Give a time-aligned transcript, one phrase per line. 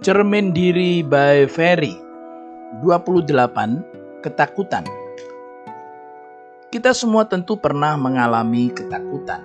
[0.00, 1.92] Cermin Diri by Ferry
[2.80, 4.88] 28 Ketakutan
[6.72, 9.44] Kita semua tentu pernah mengalami ketakutan.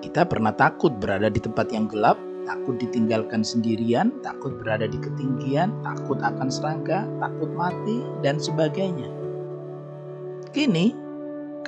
[0.00, 2.16] Kita pernah takut berada di tempat yang gelap,
[2.48, 9.12] takut ditinggalkan sendirian, takut berada di ketinggian, takut akan serangga, takut mati, dan sebagainya.
[10.56, 10.96] Kini,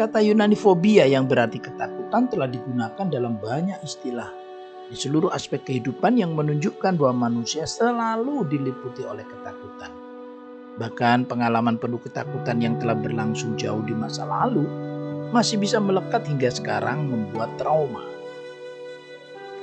[0.00, 4.49] kata Yunani fobia yang berarti ketakutan telah digunakan dalam banyak istilah
[4.90, 9.94] di seluruh aspek kehidupan yang menunjukkan bahwa manusia selalu diliputi oleh ketakutan.
[10.82, 14.66] Bahkan pengalaman penuh ketakutan yang telah berlangsung jauh di masa lalu
[15.30, 18.02] masih bisa melekat hingga sekarang membuat trauma.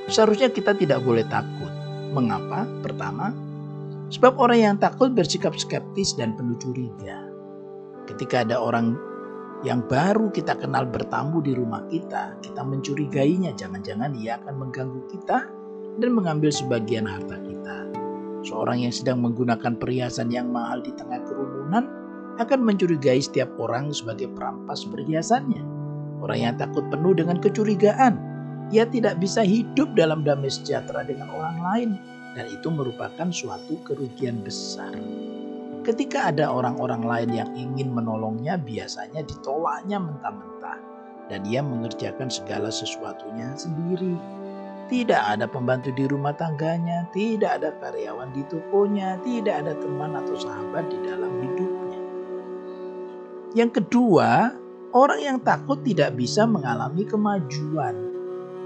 [0.08, 1.68] Seharusnya kita tidak boleh takut.
[2.16, 2.64] Mengapa?
[2.80, 3.36] Pertama,
[4.08, 7.20] sebab orang yang takut bersikap skeptis dan penuh curiga.
[8.08, 8.96] Ketika ada orang
[9.66, 13.54] yang baru kita kenal bertamu di rumah kita, kita mencurigainya.
[13.58, 15.38] Jangan-jangan ia akan mengganggu kita
[15.98, 17.90] dan mengambil sebagian harta kita.
[18.46, 21.90] Seorang yang sedang menggunakan perhiasan yang mahal di tengah kerumunan
[22.38, 25.62] akan mencurigai setiap orang sebagai perampas perhiasannya.
[26.22, 28.14] Orang yang takut penuh dengan kecurigaan,
[28.70, 31.90] ia tidak bisa hidup dalam damai sejahtera dengan orang lain,
[32.38, 34.94] dan itu merupakan suatu kerugian besar.
[35.88, 40.76] Ketika ada orang-orang lain yang ingin menolongnya, biasanya ditolaknya mentah-mentah,
[41.32, 44.12] dan dia mengerjakan segala sesuatunya sendiri.
[44.92, 50.36] Tidak ada pembantu di rumah tangganya, tidak ada karyawan di tokonya, tidak ada teman atau
[50.36, 52.00] sahabat di dalam hidupnya.
[53.56, 54.52] Yang kedua,
[54.92, 57.96] orang yang takut tidak bisa mengalami kemajuan.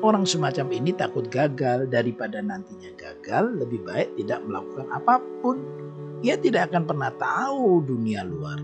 [0.03, 5.63] Orang semacam ini takut gagal daripada nantinya gagal, lebih baik tidak melakukan apa pun
[6.23, 8.63] ia tidak akan pernah tahu dunia luar.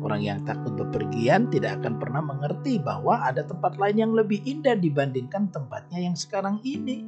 [0.00, 4.78] Orang yang takut bepergian tidak akan pernah mengerti bahwa ada tempat lain yang lebih indah
[4.78, 7.04] dibandingkan tempatnya yang sekarang ini.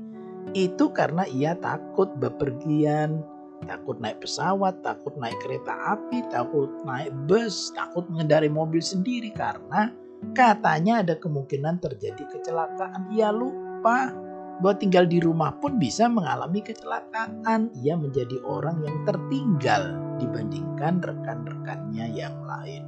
[0.52, 3.24] Itu karena ia takut bepergian,
[3.64, 9.88] takut naik pesawat, takut naik kereta api, takut naik bus, takut mengendari mobil sendiri karena
[10.36, 13.08] katanya ada kemungkinan terjadi kecelakaan.
[13.14, 14.12] Ia lupa
[14.60, 17.72] bahwa tinggal di rumah pun bisa mengalami kecelakaan.
[17.80, 22.84] Ia menjadi orang yang tertinggal dibandingkan rekan-rekannya yang lain.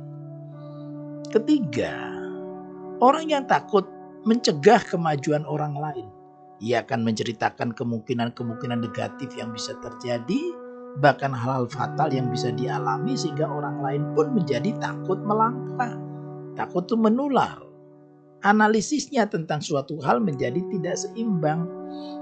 [1.33, 2.15] Ketiga,
[3.01, 3.89] orang yang takut
[4.29, 6.07] mencegah kemajuan orang lain.
[6.63, 10.41] Ia akan menceritakan kemungkinan-kemungkinan negatif yang bisa terjadi,
[11.03, 15.99] bahkan hal-hal fatal yang bisa dialami sehingga orang lain pun menjadi takut melangkah.
[16.55, 17.59] Takut itu menular,
[18.45, 21.65] analisisnya tentang suatu hal menjadi tidak seimbang.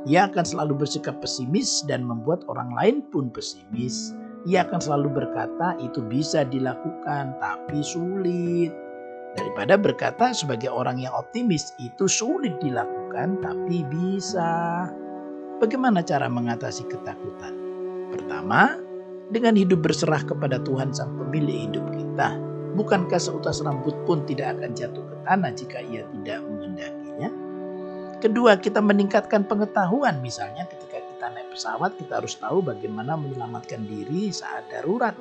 [0.06, 4.14] Ia akan selalu bersikap pesimis dan membuat orang lain pun pesimis.
[4.46, 8.70] Ia akan selalu berkata itu bisa dilakukan tapi sulit.
[9.32, 14.86] Daripada berkata sebagai orang yang optimis itu sulit dilakukan tapi bisa.
[15.62, 17.54] Bagaimana cara mengatasi ketakutan?
[18.10, 18.76] Pertama,
[19.30, 24.72] dengan hidup berserah kepada Tuhan Sang Pemilik hidup kita Bukankah seutas rambut pun tidak akan
[24.72, 27.30] jatuh ke tanah jika ia tidak mengendakinya?
[28.22, 30.22] Kedua, kita meningkatkan pengetahuan.
[30.24, 35.12] Misalnya ketika kita naik pesawat, kita harus tahu bagaimana menyelamatkan diri saat darurat.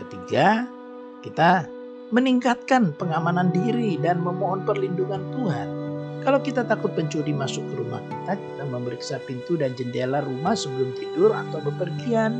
[0.00, 0.64] Ketiga,
[1.20, 1.66] kita
[2.14, 5.68] meningkatkan pengamanan diri dan memohon perlindungan Tuhan.
[6.22, 10.94] Kalau kita takut pencuri masuk ke rumah kita, kita memeriksa pintu dan jendela rumah sebelum
[10.94, 12.32] tidur atau bepergian.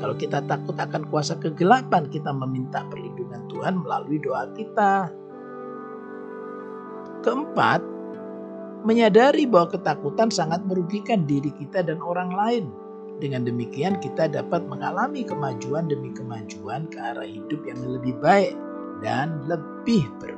[0.00, 3.13] Kalau kita takut akan kuasa kegelapan, kita meminta perlindungan
[3.50, 5.10] Tuhan melalui doa kita.
[7.24, 7.80] Keempat,
[8.84, 12.64] menyadari bahwa ketakutan sangat merugikan diri kita dan orang lain.
[13.22, 18.58] Dengan demikian kita dapat mengalami kemajuan demi kemajuan ke arah hidup yang lebih baik
[19.00, 20.33] dan lebih ber